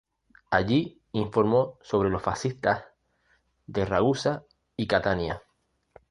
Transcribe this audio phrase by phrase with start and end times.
[0.49, 2.85] Allí informó sobre los fascistas
[3.67, 4.43] de Ragusa
[4.75, 5.43] y Catania.